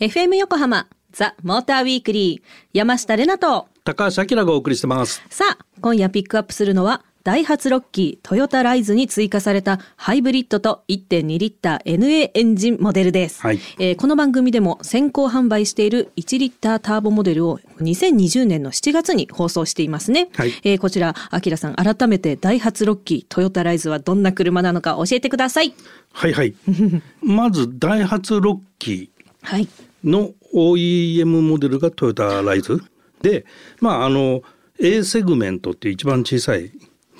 [0.00, 3.68] FM 横浜ザ・モーターウィークリー山下れなと。
[3.84, 5.22] 高橋明がお送りしてます。
[5.28, 13.60] さあ今夜ピックアップするのはダイハツロッキートヨタライズに追加されたハイブリッドと1.2リッター NA エンジンモデルです、はい。
[13.78, 20.50] えーこの番組でも先行販売している1リッターターボモデルを2020年の7月に放送していますね、はい。
[20.64, 25.72] えーこちらアキラさん改めてダイハツロッキートヨタライズはどんな車なのか教えてください。
[26.12, 26.54] はいはい。
[27.24, 29.08] まずダイハツロッキ
[29.40, 29.62] はい。
[29.62, 29.68] ー
[30.10, 32.82] の OEM モデルがトヨタライズ。
[33.22, 33.46] で
[33.80, 34.42] まああの
[34.78, 36.70] A セグメントって一番小さい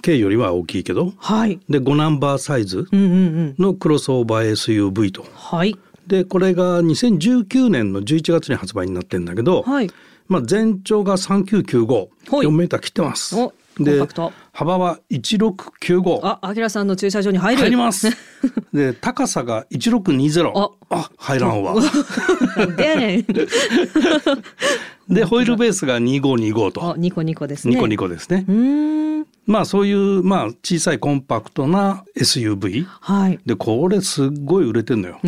[0.04, 1.58] K よりは大きいけどはい。
[1.70, 5.24] で5ナンバーサイズのクロスオーバー SUV と。
[5.34, 5.74] はい。
[6.06, 9.90] でこれが2019年の11月に発売になってんだけど、はい。
[10.28, 12.08] まあ、全長が3995はい。
[12.46, 13.34] 4メーター切ってます。
[13.80, 14.06] で
[14.52, 17.62] 幅は1695あアキラさんの駐車場に入る。
[17.62, 18.10] 入ります。
[18.74, 20.70] で高さが1620あ。
[20.90, 21.74] あ入らんわ。
[22.76, 23.24] でやねん
[25.08, 26.92] でホイールベースが2525と。
[26.92, 27.74] あニコニコですね。
[27.74, 28.44] ニコニコですね。
[29.46, 33.38] まあそういうまあ小さいコンパクトな SUV はい。
[33.44, 35.20] でこれすっごい売れてんのよ。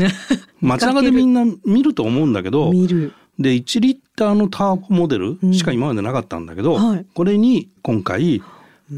[0.61, 3.13] 街中でみんな見ると思うんだけど見る。
[3.39, 7.07] で1リッターのターボモデルしか今までなかったんだけど、はい。
[7.15, 8.43] これに今回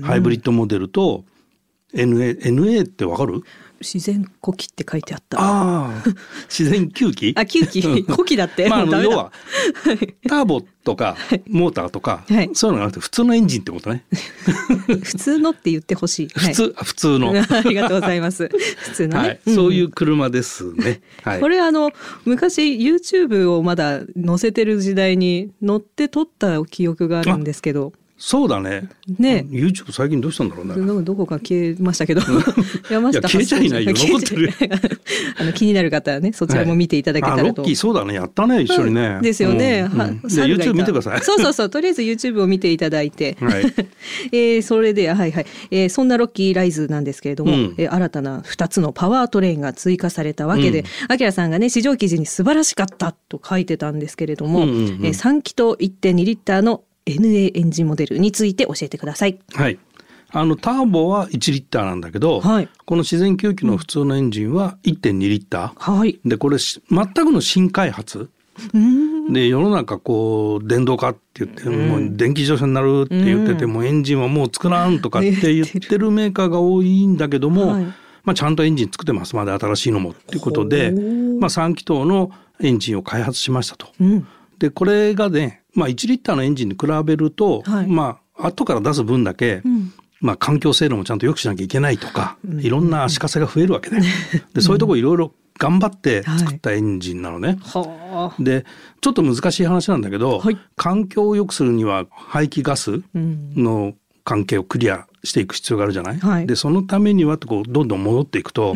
[0.03, 1.25] ハイブリッドモデルと
[1.95, 3.43] NA, NA ってわかる？
[3.81, 5.39] 自然呼気って書いてあった。
[5.41, 6.05] ああ
[6.49, 7.35] 自然吸気？
[7.37, 8.05] あ吸気。
[8.05, 9.33] 呼気だって、まあ、 要は
[10.29, 11.17] ターボとか
[11.49, 12.51] モーターとか、はい。
[12.55, 14.05] そういうのがなくて普通のエンジンってことね。
[14.87, 16.55] 普通のって言ってほしい、はい。
[16.55, 18.49] 普通、普通の、ありがとうございます。
[18.49, 21.91] 普通のね、はい、そういう車ですね、はい、これあの
[22.25, 28.89] 昔 YouTube をまだ載せてる時代に乗って撮った記憶があるんですけどそうだね。
[29.19, 29.47] ね。
[29.49, 31.03] YouTube 最近どうしたんだろうね。
[31.03, 32.21] どこか消えましたけど。
[32.91, 33.93] 山下消えちゃいないよ。
[33.97, 34.53] 残ってる。
[35.39, 38.15] あの気になる方はねそちらも見ていただけたあらと、ロッキーそうだね。
[38.15, 39.83] やったね一緒にね、ですよね。
[39.83, 40.21] はうん。
[40.25, 41.21] YouTube 見てください。
[41.23, 41.71] そうそうそう。
[41.71, 43.37] とりあえず YouTube を見ていただいて。
[43.41, 43.63] はい。
[44.33, 45.47] えーそれで、はいはい。
[45.71, 47.75] えーそんなロッキーライズなんですけれども、うん。
[47.79, 59.39] えー新たな2つのパワートレインが追加されたわけで、アキラさんがね、市場記事に素晴らしかったと書いてたんですけれども、えー3気筒1.2リッターの NA エンジンモデルについて教えてください。
[59.55, 59.79] はい。
[60.31, 62.69] あのターボは1リッターなんだけど、はい。
[62.85, 66.21] この自然吸気の普通のエンジンは1.2リッター、はい。
[66.25, 68.31] でこれし全くの新開発。
[69.31, 77.85] で世の中こう電動化って言って、もう電気自動車になるって言ってて、もうエンジンはもう作らんとかって言ってるメーカーが多いんだけども、はい。
[78.25, 79.35] まあ、ちゃんとエンジン作ってます。
[79.37, 82.31] まで新しいのもっていうことで、まあ、3気筒の
[82.61, 83.89] エンジンを開発しましたと。
[83.99, 84.27] うん。
[84.59, 87.87] でこれがね、まあ、1リッターのエンジンに比べると、はい。
[87.87, 89.93] まあ後から出す分だけ、ん。
[90.21, 94.01] まあ、環境性能もちゃんと良くしなきゃいけないとか、いろんな足かせが増えるわけ で
[94.55, 97.59] でそういうとこいろいろ頑張って作ったエンジンなのね。
[97.63, 98.43] はあ。
[98.43, 98.65] で
[99.01, 100.59] ちょっと難しい話なんだけど、はい。
[100.77, 103.53] 環境を良くするには排気ガスうん。
[103.57, 103.95] の
[104.25, 108.75] 関係をクリアしていく必要があるじゃない、はいでそのためにはこうどんどん戻っていくと、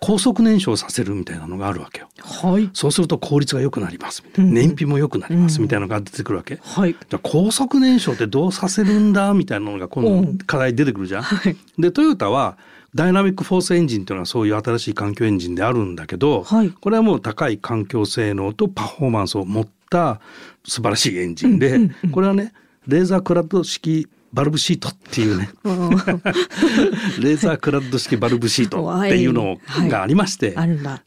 [0.00, 2.08] 高速燃焼させるみたいなのがあるわけよ。
[2.22, 2.70] はい。
[2.72, 6.60] そうすると効率が良くなりますみたいな、燃費も良くなりますみたいなのが出てくるわけ。
[6.62, 6.92] はい。
[6.92, 11.22] じゃあ高速燃焼ってどうさせるんだみたいなのが今うん度課題出てくるじゃん。
[11.22, 11.56] はい。
[11.78, 12.56] でトヨタは
[12.94, 20.20] ダイナミックフォースエンジンっていうのはそういう新しい環境エンジンであるんだけど、はいこれはもう高い環境性能とパフォーマンスを持った
[20.64, 22.52] 素晴らしいエンジンで、これはね
[22.86, 25.48] レーザークラッド式バルブシートっていうね。
[25.64, 29.58] レーザークラッド式バルブシートっていうの
[29.88, 30.56] がありまして。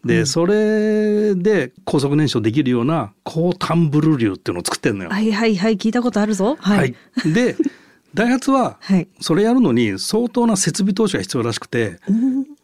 [0.06, 5.10] でそれで高速燃焼できるような高タンブル流っていうのを作ってんのよ。
[5.10, 5.78] はいはいはい。
[5.78, 6.58] 聞いたことあるぞ。
[6.60, 6.96] ははい。
[7.26, 7.58] で
[8.14, 9.08] ダイハツははい。
[9.20, 12.00] それやるのに相当な設備投資が必要らしくて、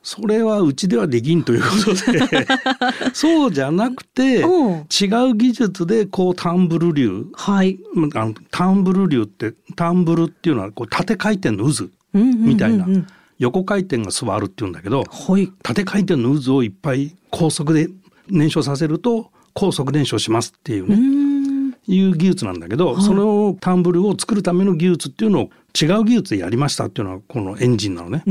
[0.03, 2.45] それはうちではできんということで
[3.13, 7.79] そうじゃなくて違う技術でこうタンブル流はい。
[8.13, 12.85] あのタンブル流ってタンブルっていうのはこう縦回転の渦みたいな
[13.39, 15.49] 横回転がスワールっていうんだけどはい。
[15.63, 17.89] 縦回転の渦をいっぱい高速で
[18.27, 20.97] 燃焼させると高速燃焼しますっていうね、う。
[21.87, 25.49] いう技術なんだけど、そのタンブルを作るための技術っていうのを
[25.79, 28.23] 違う技術でやりましたっていうのはこのエンジンなのね。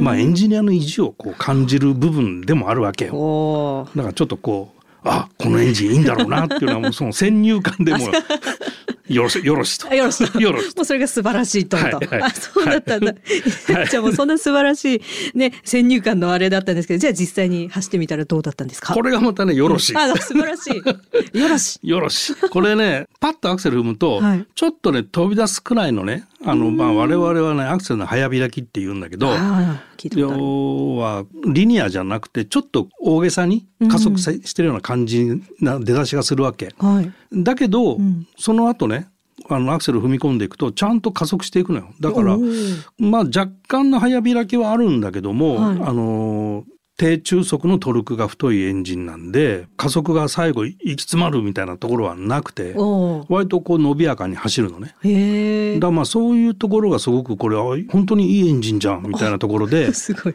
[0.00, 3.88] まあエンジニアの意地をこう感じる部分でもあるわけよ。
[3.94, 8.06] だからちょっとこうあこのエンジンいいんだろうなっていうのはもうその先入観でも
[9.08, 9.94] よろしよろしと。
[9.94, 13.88] よろし よろしもうそれが素晴らしいと、はいはいあそうだったんだ、はい。
[13.88, 14.96] じゃあもうそんな素晴らし
[15.34, 18.94] いね先入観のあれだったんですけどじゃあ実際に走ってみたらどうだったんですか？
[18.94, 19.96] これがまたねよろしい。
[19.96, 20.76] あ素晴らしい。
[21.38, 22.34] よろしよろし。
[22.50, 24.46] これね、パッとアクセル踏むと、はい。
[24.54, 29.28] ちょっとね、飛び出すくらいのね、あの、まあ、我々はね、アクセルの早開きって言うんだけど、
[30.14, 35.26] 要は、リニアじゃなくて、ちょっと大げさに加速さしてるような感じ
[35.60, 36.74] な出だしがするわけ。
[36.78, 37.12] はい。
[37.32, 38.26] だけど、ん。
[38.36, 39.03] その後ね、
[39.48, 41.94] あのアクセル踏み込んでいくとちゃんと加速していくのよ。
[42.00, 42.36] だから
[42.98, 45.76] まあ若干の早開きはあるんだけども、はい。
[45.82, 52.74] あのー低中速のトルクが太いエンジンなんで加速が最後行き詰まるみたいなところはなくて
[53.28, 55.80] 割とこう伸びやかに走るのね。
[55.80, 60.34] だまあそういうところがすごくこれあ本当にいいエンジンじゃんみたいなところで すごい。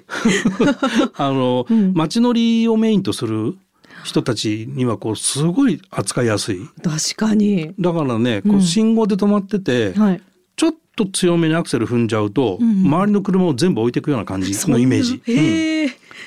[1.16, 1.94] あの、うん。
[1.94, 3.56] 街乗りをメインとする
[4.04, 6.60] 人たちにはこうすごい扱いやすい。
[6.84, 10.22] 確かにだからねこうんう信号で止まってて、はい
[10.56, 15.22] ちょっと強めにアクセル踏んじゃうと、うん周りの車を全部置いていくような感じのイメージ。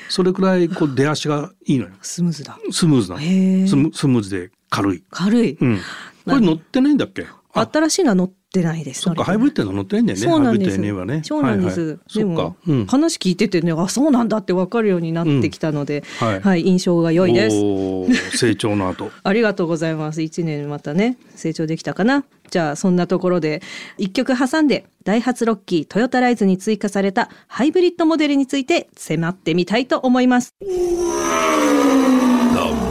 [0.09, 1.91] それくらいこう出足がいいのよ。
[2.01, 3.23] スムーズだスムーズなの。
[3.23, 5.05] へえスムスムーズで軽い。
[5.11, 5.79] 軽い、うん。
[6.25, 7.27] これ乗ってないんだっけ？
[7.53, 10.25] あ、新しいのは乗ってないですそっかハイブリッドの乗ってないんだよね。
[10.27, 11.23] そうなんですハイブリッド NA はね。
[11.25, 12.57] そうなんです、はいはい、でもか。
[12.67, 12.87] うん。
[12.87, 19.11] 話聞いててねあそうなんだって分かるようになってきたので、はいはい、印象が良いです成長の後。
[19.25, 22.25] ありがとうございます一年またね成長できたかな？
[22.51, 23.63] じゃあそんなところで
[23.97, 30.67] 一曲挟んでダイハツロッキートヨタライズに追加されたハイブリッドモデルについて迫ってみたいと思います The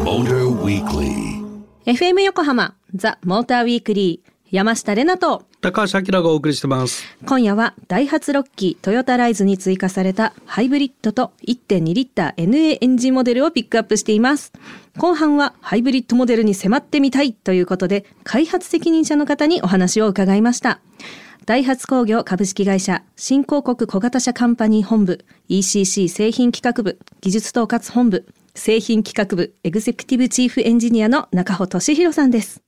[0.04, 1.42] Motor Weekly.
[1.86, 7.06] FM 横浜ザ・モーターウィークリー山下れなと高橋明がお送りしてます。
[7.26, 14.52] 今夜はダイハツロッキートヨタライズに追加されたハイブリッドと1.2リッター NA エンジンモデルをピックアップしています。
[14.98, 20.82] 後半はハイブリッドモデルに迫ってみたいということで開発責任者の方にお話を伺いました。
[21.46, 32.62] ダイハツ工業株式会社新興国小型車カンパニー本部 ECC 製品企画部技術統括本部製品企画部エグゼクティブチーフエンジニアの中穂俊弘さんです。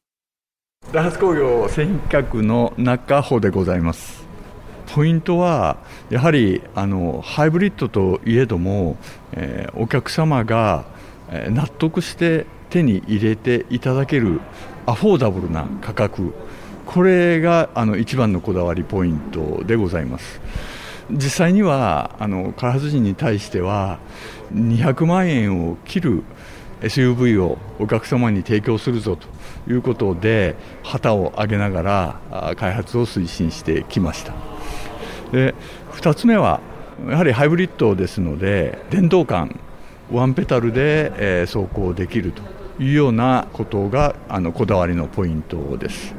[0.91, 4.23] ダイハツ工業製品企画の中穂でございます。
[4.93, 5.77] ポイントは
[6.11, 8.97] やはりあのハイブリッドといえども、
[9.31, 10.85] えーお客様が
[11.31, 14.39] 納得して手に入れていただける
[14.85, 16.33] アフォーダブルな価格。
[16.85, 20.41] これがあの一番のこだわりポイントでございます。
[21.09, 23.99] 実際にはあの開発陣に対しては
[24.53, 26.23] 200万円を切る
[26.83, 29.27] SUV をお客様に提供するぞと
[29.71, 31.81] いうことで旗を上げなが
[32.29, 34.33] ら開発を推進してきました。
[35.31, 35.55] で
[35.93, 36.59] 2つ目は
[37.09, 39.59] やはりハイブリッドですので電動感
[40.11, 42.43] ワンペダルで、走行できると
[42.79, 46.13] いうようなことがあのこだわりのポイントです。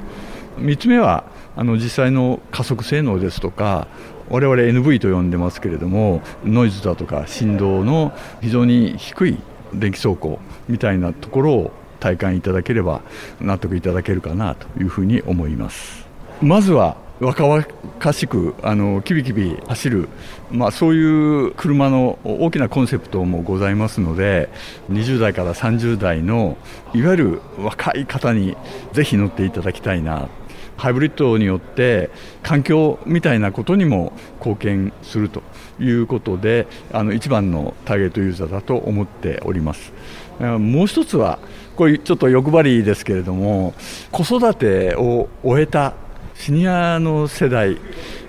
[0.59, 1.25] 3つ目は
[1.57, 3.87] あの実際の加速性能ですとか
[4.31, 9.39] 我々 NV と呼んでますけれどもノイズだとか振動の非常に低い
[9.73, 10.39] 電気走行
[10.69, 13.01] みたいなところを体感いただければ
[13.41, 16.07] 納得いただけるかなというふうに思います。
[16.43, 20.09] まずは若々しくあのキビキビ走る、
[20.51, 24.51] まあ、そういう車の大きなコンセプトもございますので
[24.91, 26.59] 20代から30代の
[26.93, 28.57] いわゆる若い方に
[28.93, 30.29] ぜひ乗っていただきたいな。
[30.77, 32.11] ハイブリッドによって
[32.43, 35.41] 環境みたいなことにも貢献すると
[35.79, 39.93] いうことであの一番のターゲットユーザーだと思っております。
[40.41, 41.39] もう一つは
[41.77, 43.75] これちょっと欲張りですけれども
[44.11, 45.95] 子育てを終えた
[46.35, 47.79] シニアの世代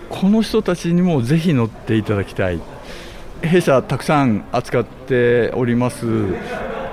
[0.09, 2.61] この人たちにもぜひ乗っていただきたい。
[3.41, 6.05] 弊社たくさん扱っております。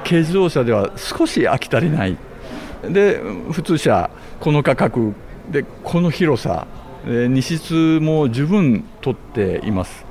[0.05, 2.17] 軽自動車では少し飽き足りない。
[2.89, 3.21] で
[3.53, 5.15] 普通車この価格
[5.51, 6.67] でこの広さ
[7.05, 10.05] えー荷室も十分取っています。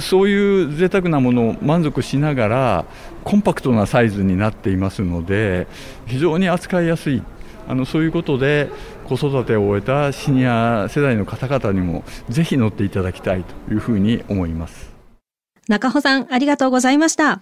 [0.00, 2.84] そういう贅沢なものを満足しながら
[3.24, 5.66] コンパクトなサイズになっていますので
[6.06, 7.22] 非常に扱いやすい
[7.68, 8.70] あのそういうことで
[9.04, 14.96] 子育てを終えたシニア世代の方々にもぜひ乗っていただきたいというふうに思います。
[15.68, 17.40] 中穂さんありがとうございました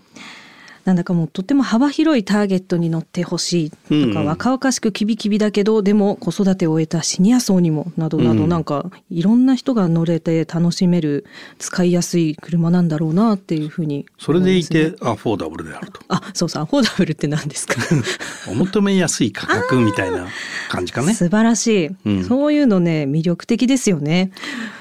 [0.85, 4.25] なんだかもうとっても幅広いターゲットに乗ってほしいとか、うんうん。
[4.27, 8.49] 若々しくキビキビだけどでも子育てを終えたシニア層にもなどなど、うん。
[8.49, 11.25] なんかいろんな人が乗れて楽しめる
[11.59, 16.01] 使いやすい車なんだろうなっていうふうにそれでいてアフォーダブルであると。
[16.09, 17.77] あそうそうアフォーダブルって何ですか？
[18.51, 20.27] お求めやすい価格みたいな
[20.69, 21.15] 感じかね。
[21.15, 22.25] 素晴らしい、うん。
[22.25, 24.33] そういうのね魅力的ですよね。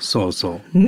[0.01, 0.79] そうそう。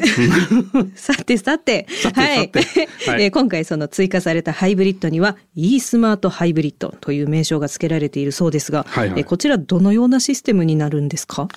[0.95, 1.37] さて。
[1.37, 2.19] さてさて。
[2.19, 2.37] はい。
[2.37, 2.49] はい。
[3.23, 9.21] えー今回その追加されたハイブリッドトには e スマートハイブリッドという名称が付けられているそうですが、はいはい。
[9.21, 11.47] えこちらどのようなシステムになるんですか？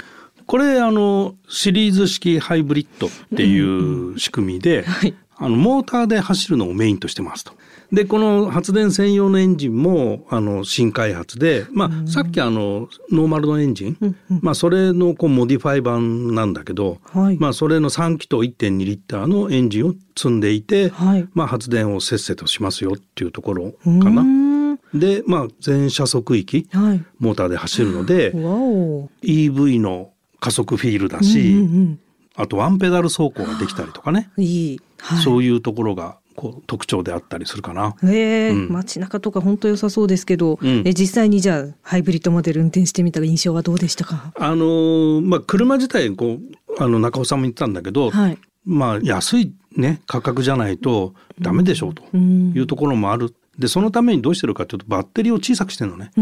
[0.46, 7.52] これあのシリーズ式ハイブリッドっていう仕組みで、はいあのモーターで走るのをメインとしてますと。
[7.92, 17.38] でこの発電専用のエンジンもあの新開発で、まあ、さっきあのノーマルのエンジン、まあ、それのこうモディファイ版なんだけど、はい。
[17.38, 21.28] まあ、それの3気筒1.2リッターのエンジンを積んでいて、はい。
[21.32, 24.22] まあ、発電をせっせとしますよっていうところかな。
[24.22, 24.76] ん。
[24.92, 27.04] で、まあ、全車速域はい。
[27.18, 28.32] モーターで走るので
[29.22, 32.00] EV の加速フィールだし、うんうん
[32.40, 37.96] あとワンペダル走行ができたりとかね、うんいい、はい、そういうところがこう特徴であったりするかな。
[38.04, 38.68] ええうん。
[38.72, 40.82] 街中とか本当良さそうですけど、うん。
[40.86, 44.32] え実際にじゃあハイブリッドモデル運転してみた印象はどうでしたか？
[44.36, 48.38] あのーまあ車自体こうあの中尾さんも言ってたんだけど、はい。
[48.64, 52.52] まあ安いね価格じゃないとダメでしょうとうん。
[52.54, 53.34] いうところもある。
[53.58, 56.12] でそのためにどうしてるかというとバッテリーを小さくしてるのね。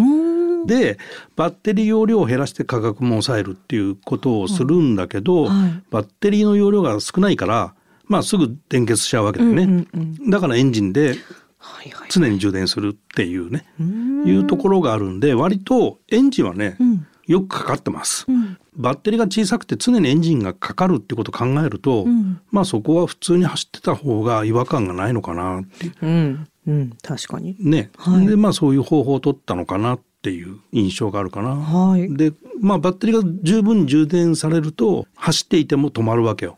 [0.65, 0.99] で
[1.37, 5.83] バッテリー容量を減らして価格も抑えるっていうことをするんだけど、はい。
[5.91, 7.75] バッテリーの容量が少ないから、
[8.09, 9.63] まあ、すぐ電結しちゃうわけだよね。
[9.65, 11.17] うんうんだからエンジンで
[11.59, 14.29] はいはい常に充電するっていうね、うーん。
[14.29, 17.07] いうところがあるんで割とエンジンはね、うん。
[17.27, 18.25] よくかかってます。
[18.29, 18.57] うん。
[18.77, 22.41] バッテリーが小さくて常にエンジンがかかるってことを考えると、うん。
[22.51, 25.95] まあそこは普通に走ってた方が違和感がないのかなっていう。
[26.03, 26.49] うん。
[26.67, 26.91] うん。
[27.03, 27.57] 確かに。
[27.59, 28.27] ね、はい。
[28.27, 31.57] でまあそういう方法を取ったのかなっていう印象があるかな。
[31.57, 32.15] はい。
[32.15, 36.57] でまあバッテリーが十分に充電されると走っていても止まるわけよ。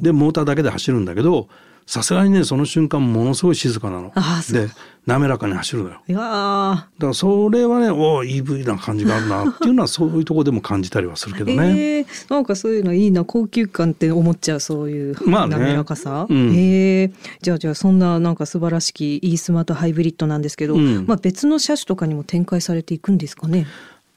[0.00, 1.48] でモーターだけで走るんだけど
[1.86, 4.12] さすがにねその瞬間ものすごい静かなの。
[4.52, 4.68] で
[5.04, 6.02] 滑らかに走るのよ。
[6.06, 6.74] いやー。
[6.74, 11.98] だからそれはねおお EV な感じがあるなっていうのは そういうところでも感じたりはするけどね。
[11.98, 15.56] えー、なんかそういうのいいな高級感って思っちゃうそういうまあね。
[15.56, 16.54] 滑らかさ、うん。
[16.54, 17.12] えー。
[17.42, 21.04] じゃあじゃあそんななんか素晴らしき e スマートハイブリッドなんですけど、うん。
[21.06, 23.66] まあ別の車種とかにも展開されていくんですかね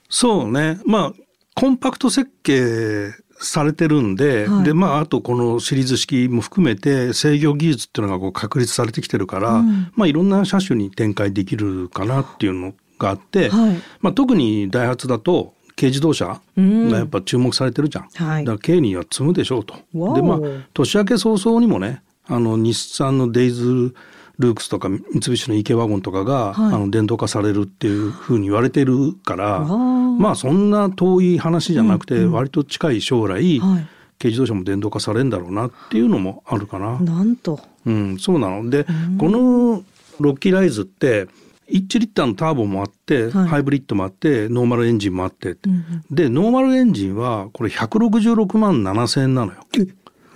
[0.08, 0.78] そうね。
[0.84, 1.12] まあ
[1.54, 4.64] コンパクト設計されてるんで、はい。
[4.64, 9.92] でまああとこのシリーズ式も含めて制御技術っていうのがこう確立されてきてるから、うん。
[9.94, 13.76] まあいろんな車種に展開できるかなっていうのがあって、はい。
[14.00, 16.88] まあ、特にダイハツだと軽自動車うん。
[16.90, 18.08] がやっぱ注目されてるじゃん。
[18.14, 18.44] はい。
[18.44, 19.74] だから軽には積むでしょうと。
[19.92, 20.38] でまあ
[20.72, 23.94] 年明け早々にもねあの日産のデイズ
[24.38, 26.74] ルークスとか三菱の EK ワゴンとかが、はい。
[26.74, 33.86] あの電動化されるっていうふうに言われてるからまあそんな遠い話じゃなくて、割と近い将来、はい。
[34.18, 36.98] 軽自動車も電動化されるんだろうなっていうのもあるかな。
[37.00, 37.60] なんと。
[37.84, 38.70] うん、そうなの。
[38.70, 38.84] で、
[39.18, 39.84] この
[40.18, 41.28] ロッキーライズって
[41.70, 43.48] 1リッターのターボもあって、はい。
[43.48, 46.04] ハイブリッドもあってノーマルエンジンもあって、うんうん。
[46.10, 49.58] でノーマルエンジンはこれ166万7千円なのよ。
[49.60, 49.86] おお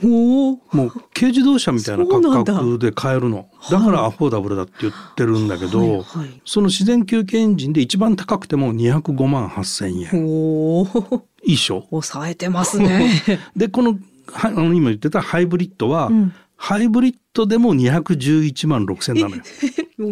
[0.06, 0.52] も
[0.86, 2.54] う軽自動車みたいな価そうなんだ。
[2.54, 3.48] 格で買えるの。
[3.70, 5.88] だから affordable だって言ってるんだけど、はい。
[6.02, 10.10] はいその自然吸気エンジンで一番高くても205万8千円。
[10.26, 11.86] おおいいっしょ？
[11.90, 13.10] 抑えてますね。
[13.56, 16.32] でこのはあの今言ってたハイブリッドは、うん。
[16.56, 19.42] ハイブリッドでも211万6千なのよ。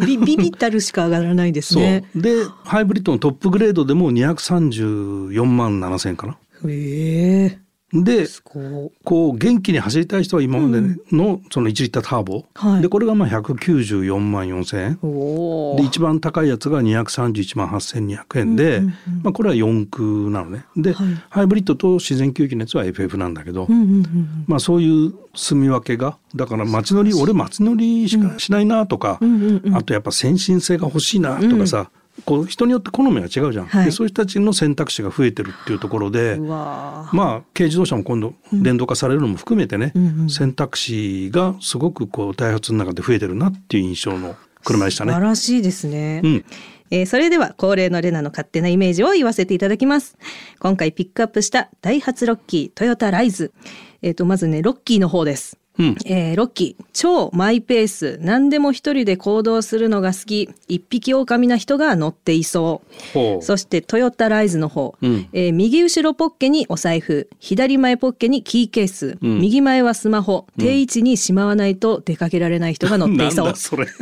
[0.07, 2.05] ビビビったるしか上がらないですね。
[2.15, 6.39] でハイブリッドのトップグレードでも234万7千かな。
[6.67, 7.59] へえ
[7.93, 12.83] でこう元気に走りたい人は今までのその1リッターターボ、はい。
[12.83, 14.99] でこれがまあ194万4千円。
[15.03, 19.23] おおで一番高いやつが231万8200円で、うんうんうん。
[19.23, 20.67] まあ、これは4駆なのね。
[20.77, 21.07] で、はい。
[21.31, 31.91] ハイブリッドと自然吸気のやつは FF なんだけど、うんうんうんまあ、そういう住み分けがだから街乗り俺街乗りしかしないなとか、うんうんうんあとやっぱ先進性が欲しいなとかさ、
[32.25, 45.13] こう人によって好みが違うじゃん、はいでそういう人たちの選択肢が増えてるっていうところで、まあ軽自動車も今度電動化されるのも含めてね、うんうん選択肢がすごくこうダイハツの中で増えてるなっていう印象の車でしたね。
[45.13, 46.21] 素晴らしいですね。
[46.25, 46.45] うん
[46.91, 50.17] えーそれでは恒例のレナの勝手なイメージを言わせていただきます。
[50.59, 53.53] 今回ピックアップしたダイハツロッキートヨタライズ。
[54.01, 55.59] えっ、と、まずね、ロッキーの方です。
[55.79, 55.97] うん。
[56.07, 62.83] えーロッキー、超マイペース、何でも一人で行動するのが好き、一匹狼な人が乗っていそ
[63.15, 63.43] う。
[63.43, 65.29] そしてトヨタライズの方、うん。
[65.33, 67.29] えー右後ろポッケにお財布。
[67.39, 69.41] 左前ポッケにキーケース、うん。
[69.41, 70.47] 右前はスマホ。
[70.59, 73.87] 定位置にしまわないと出かけられない人が乗っていそう、 なんだそれ。
[73.87, 73.93] The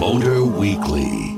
[0.00, 1.36] Motor Weekly.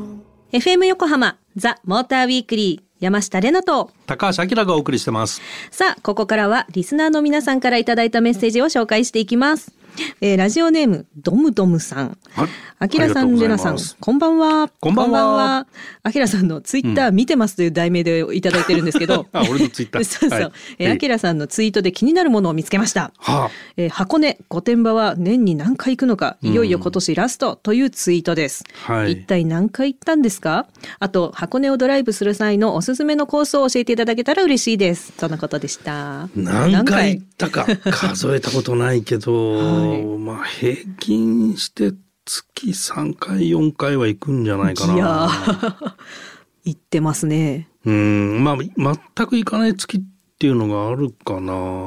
[0.53, 3.91] FM 横浜ザ・モーターウィークリー山下れなと。
[4.07, 5.41] 高橋明がお送りしてます。
[5.71, 9.73] さあここからはリスナーの皆さんからいただいたメッセージを紹介していきます
[10.21, 12.19] えーラジオネームドムドムさん。
[12.33, 12.49] はい
[12.81, 14.69] あきらさん、レナさんこんばんは。
[14.81, 15.67] こんばんは
[16.05, 19.27] あきらさんのツイッター見てますという題名でいただいてるんですけど。
[19.33, 20.41] あ俺のツイッター そうそう。
[20.41, 23.13] はいえーあきらさんのツイートで気になるものを見つけました。
[23.19, 28.63] はえー箱根御殿場は年に何回行くのか、いよいよ今年ラストというツイートです。
[28.87, 29.13] あ、はい。
[29.13, 30.67] 一体何回行ったんですか？
[31.01, 41.93] あと箱根をドライブする際のおすすめのコースを教えていただけたら嬉しいですそんなことでした何回行ったか 数えたことないけど、はいまあ平均して
[42.25, 44.95] 月3回4回は行くんじゃないかな。
[44.95, 45.95] いやー
[46.65, 50.01] 行ってますねうんまあ全く行かない月っ
[50.39, 51.87] ていうのがあるかな。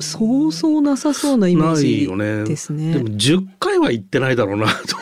[0.00, 2.44] そうそうなさそうなイメーないジよね。
[2.44, 4.96] ですねでも10回は行ってないだろうなと。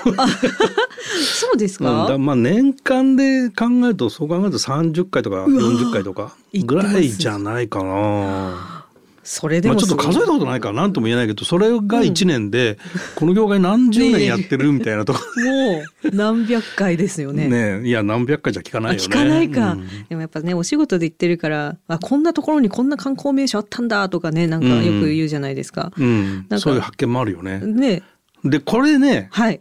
[1.39, 8.76] そうですうんか、だまあ年間で考えるとそう考えると30回とか40回とかぐらいじゃないかな。
[9.27, 12.79] それでもまあちょっと数えたことないから何とも言えないけどそれが1年で
[13.17, 17.49] この業界何十年やってるみたいなとこもう何百回ですよね。
[17.49, 19.05] ねいや何百回じゃ聞かないよね。
[19.05, 19.89] あ聞かないか、うん。
[20.09, 26.47] でもやっぱねお仕事で行ってるからあこんなところにこんな観光名所あったんだとかねなんかよく言うじゃないですか、うん。
[26.49, 27.59] かそういう発見もあるよね。
[27.59, 28.03] ね
[28.45, 29.61] でこれねはい。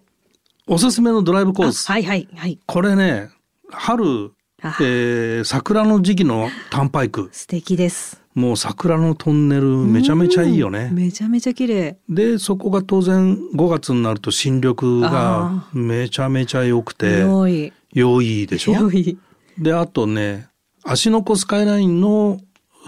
[0.68, 2.60] おすすめのドライブコース、あはいはいはい。
[2.68, 3.30] これね
[3.72, 4.32] 春、
[4.62, 4.78] あ。
[4.80, 7.30] えー桜の時期のタンパイク。
[7.32, 10.90] 素敵ですもう桜のトンネルめちゃめちゃいいよね。
[10.92, 10.96] うん。
[10.96, 11.98] めちゃめちゃ綺麗。
[12.10, 17.74] でそこが当然5月になると新緑があめちゃめちゃ良くて良い。
[17.94, 18.74] 良いでしょ？
[18.74, 19.18] 良い。
[19.58, 20.50] であとね
[20.84, 22.40] 芦ノ湖スカイラインの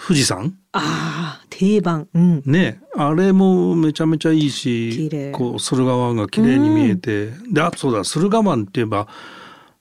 [0.05, 0.53] 富士山。
[0.73, 2.07] ああ定番。
[2.13, 2.43] うん。
[2.45, 5.31] ねあれもめちゃめちゃいい綺し麗。
[5.31, 9.07] こう駿河湾が綺麗に見えて、であそうだ駿河湾って言えば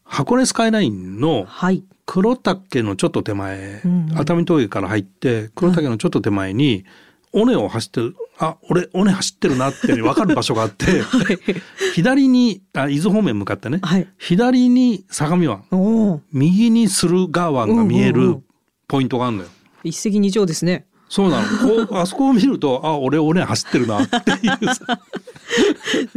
[0.05, 4.19] 箱根スカイラインのはい黒岳のちょっと手前、うんうん。
[4.19, 6.85] 熱海峠から入って黒岳のちょっと手前に、
[7.33, 10.87] 尾根を走ってるあ俺尾根走ってるなって分かる場所があって
[11.95, 14.09] 左にあ伊豆方面向かってね、はい。
[14.19, 18.39] 左に相模湾右に駿河湾が見える
[18.89, 19.49] ポイントがあるのよ。
[19.85, 20.87] 一石二鳥ですね。
[21.09, 21.87] そうなの。
[21.87, 25.01] こう あそこを見ると、あ、俺、俺走ってるなっていうさ。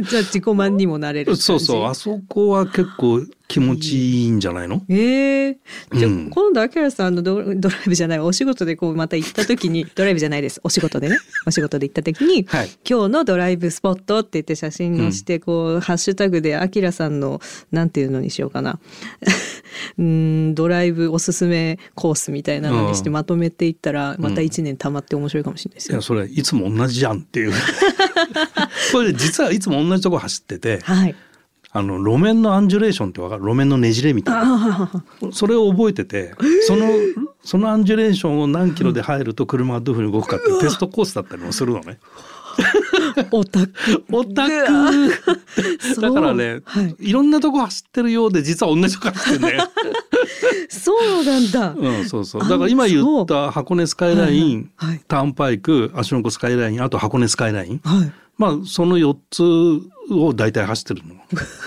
[0.00, 1.42] じゃあ自己満にもなれる感じ。
[1.42, 4.82] そうそう、あそこは結構気持ちいいんじゃないの？
[4.88, 5.58] ええ
[5.92, 6.30] じゃあ、うん。
[6.30, 10.60] 今度アキラさんのドドライブじゃないお仕事でこうまた行った時にドライブじゃないです。
[10.62, 11.18] お仕事でね。
[11.46, 12.70] お仕事で行った時に、はい。
[12.88, 17.40] 今日のドライブスポットって言って写真載して、こうハッシュタグでアキラさんの
[17.72, 18.78] なんていうのにしようかな。
[19.98, 23.14] うんドライブおすすめコースみたいなのにしてうん。
[23.14, 27.52] まとめていったらまた1年たまって面白いかもしれないですよ、いや、それ、いつも同じじゃんっていう。
[28.92, 31.14] これ、実はいつも同じとこ走ってて、はい
[31.72, 33.44] あの、路面のアンジュレーションってわかる？
[33.44, 34.90] 路面のねじれみたいな。
[35.32, 36.34] それを覚えてて、
[36.66, 36.86] その、
[37.44, 41.98] そのアンジュレーションを何キロで入ると車がどういうふうに動くかっていうテストコースだったりもするのね。
[43.30, 43.72] オタク
[44.10, 49.70] オタクだからね、はいい、ろんなとこ走ってるようで実は同じとこ走ってんだよ。
[50.68, 52.42] そうなんだ、うん、そうそう。
[52.42, 57.80] あだから今言った箱根スカイライン、はいはいターンパイク、芦ノ湖スカイライン、あと箱根スカイライン。
[57.84, 59.42] はいまあ、その4つ
[60.14, 61.14] を大体走ってるの。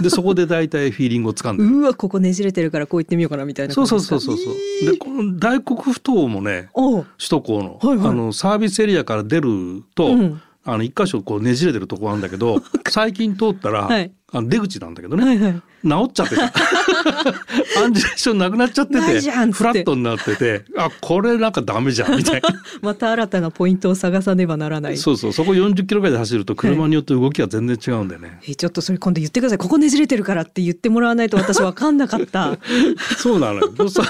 [0.01, 1.69] で、そこで大体フィーリングをつかんでる。
[1.77, 4.91] うわここねじれてるからこう行ってみようかなみたいなそうそうそうそうそう。
[4.91, 8.07] で、この大黒ふ頭もね、首都高の、はいはい。
[8.09, 10.41] あの、サービスエリアから出ると、うん。
[10.65, 16.43] あの、一箇所こうねじれてるとこあるんだけど、 最近通ったら、はいあの出口なんだけどね、はいはい治っちゃってた。
[17.83, 22.49] アンジュレーションなくなっちゃってて、フラットになってて、あ、これなんかダメじゃん、みたいな。
[22.81, 24.97] また新たなポイントを探さねばならない。
[24.97, 28.39] そうそう、そこ40キロぐらいで走ると車によって動きが全然違うんだよね。
[28.47, 29.57] えちょっとそれ今度言ってください。
[29.57, 32.57] ここねじれてるからって言ってもらわないと私わかんなかった。
[33.19, 33.89] そうなのよ。
[33.89, 34.03] そ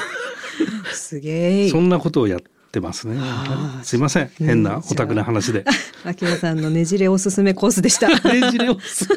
[0.93, 1.69] すげえ。
[1.69, 2.39] そんなことをやっ
[2.73, 3.15] てますね。
[3.83, 4.23] すいません。
[4.23, 5.63] うん変なオタクな話で。
[6.03, 8.09] あきらさんのねじれおすすめコースでした。
[8.33, 9.07] ねじれをす。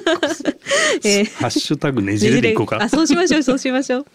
[1.05, 2.79] えーハッシュタグねじれでいこうか。
[2.81, 4.07] あ、そうしましょう、そうしましょう。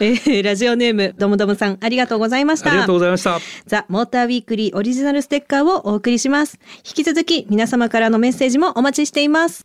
[0.00, 2.70] えーラジオネーム、どもどもさん、ありがとうございました。
[2.70, 3.40] ありがとうございました。
[3.66, 6.58] ザ・モーターウィークリーオリジナルステッカーをお送りします。
[6.78, 9.62] 引き続き皆様からのメッセージもお待ちしています。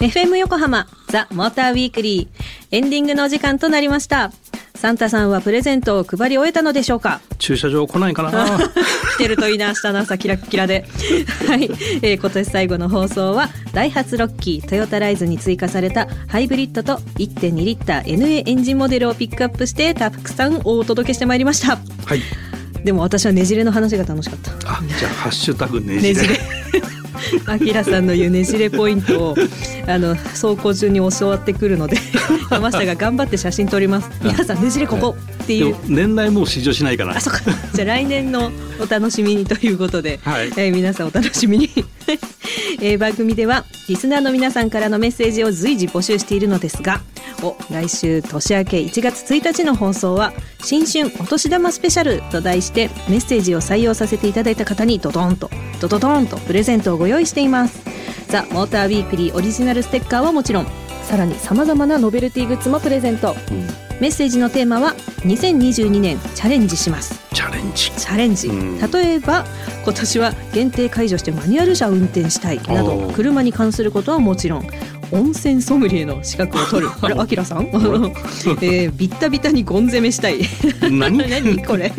[0.00, 4.32] FM 横浜ザ・モーターウィークリーエンディングのお時間となりました。
[4.80, 7.20] サンタさんはプレゼントを配り終えたのでしょうか？
[7.38, 8.30] 駐車場来ないかな。
[9.14, 10.86] 来てるといいな明日の朝キラッキラで
[11.46, 11.64] はい、
[12.00, 22.22] えー今年最後の放送はダイハツロッキートヨタライズに追加されたハイブリッドと1.2リッター NA エンジンモデルをピックアップしてたくさんお届けしてまいりましたはい。
[22.82, 26.40] でも私はねじれの話が楽しかったあ、じゃあハッシュタグねじれ。
[27.46, 29.36] あきらさんの言うねじれポイントを
[29.86, 31.96] あの走行中に教わってくるので
[32.50, 34.10] 山下が頑張って写真撮ります。
[34.22, 35.76] 皆さんねじれここっていう。
[35.86, 37.40] 年内もう試乗しないかなあそっか。
[37.74, 40.46] じゃあ来年のお楽しみにということで、はい。
[40.48, 41.70] えー皆さんお楽しみに、
[42.80, 47.00] えー番組ではリスナーの皆さんからのメッセージを随時募集しているのですが
[47.42, 57.82] お来週年明け1月1日の放送は新春お年玉スペシャルと題してメッセージを採用させていただいた方にドドンとドドドンとプレゼントをご用意しています。
[58.28, 60.66] ザ・モーターウィークリーオリジナルステッカーはもちろん
[61.02, 63.34] さらにさまざまなノベルティグッズもプレゼント。
[64.00, 67.20] メッセージのテーマは2022年チャレンジします。
[67.34, 67.90] チャレンジ。
[67.90, 68.78] チャレンジ、うん。
[68.90, 69.44] 例えば
[69.84, 74.66] 今年は限定解除してマニュアル車を運転したいなど車に関することはもちろん
[75.12, 76.92] 温泉ソムリエの資格を取る。
[77.00, 80.40] あれアキラさん、 えー、ビッタビタにゴン攻めしたい。
[80.90, 81.18] 何？
[81.28, 81.64] 何？
[81.64, 81.92] これ。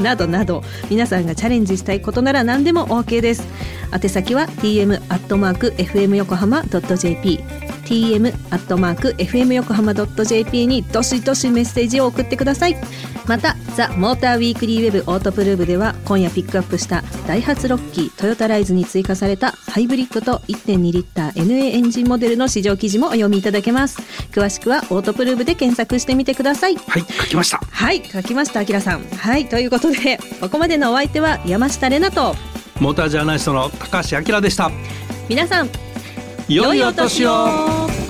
[0.00, 0.62] などなど。
[0.90, 3.46] 皆さんがチャレンジしたいことなら何でも OK です
[3.92, 7.40] 宛先は tm アットマーク fm 横浜 .jp
[7.84, 12.76] tm アットマーク fm 横浜 .jp にどしどしメッセージを送ってください。
[13.26, 23.98] またザ・モーターウィークリーウェブオートプルーブでは今夜ピックアップしたダイハツロッキートヨタライズに追加されたハイブリッドと1.2リッター NA エンジンモデルの試乗記事もお読みいただけます。
[24.32, 26.76] 詳しくはオートプルーブで検索してみてください。
[26.76, 27.58] はい書きました。
[27.58, 29.04] はい書きましたあきらさん。
[29.04, 32.34] はいということでここまでのお相手は山下れなと
[32.80, 34.70] モータージャーナリストの高橋明でした。
[35.28, 35.70] 皆さん
[36.48, 38.03] 良いお年を。